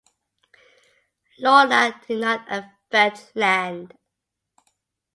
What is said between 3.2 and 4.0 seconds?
land.